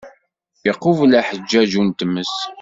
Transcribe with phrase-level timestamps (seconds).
[0.69, 2.35] Iqubel aḥeǧǧaju n tmes.